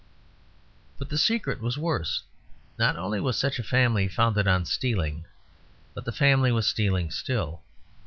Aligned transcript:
But 0.97 1.09
the 1.09 1.17
secret 1.19 1.61
was 1.61 1.77
worse; 1.77 2.23
not 2.79 2.97
only 2.97 3.19
was 3.21 3.37
such 3.37 3.59
a 3.59 3.63
family 3.63 4.07
founded 4.07 4.47
on 4.47 4.65
stealing, 4.65 5.25
but 5.93 6.05
the 6.05 6.11
family 6.11 6.51
was 6.51 6.65
stealing 6.65 7.11
still. 7.11 7.61